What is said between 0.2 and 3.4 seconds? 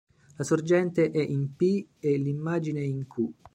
La sorgente è in "p" e l'immagine in "q".